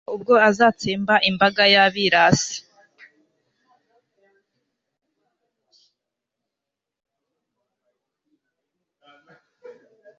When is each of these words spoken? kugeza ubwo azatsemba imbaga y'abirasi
kugeza 0.01 0.15
ubwo 0.15 0.33
azatsemba 0.49 1.15
imbaga 1.29 1.63
y'abirasi 1.73 2.57